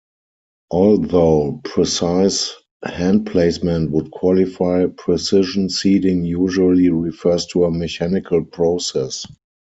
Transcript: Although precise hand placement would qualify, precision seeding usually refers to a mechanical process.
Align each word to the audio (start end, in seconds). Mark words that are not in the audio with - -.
Although 0.71 1.61
precise 1.63 2.55
hand 2.83 3.27
placement 3.27 3.91
would 3.91 4.09
qualify, 4.09 4.87
precision 4.87 5.69
seeding 5.69 6.25
usually 6.25 6.89
refers 6.89 7.45
to 7.53 7.65
a 7.65 7.71
mechanical 7.71 8.43
process. 8.43 9.27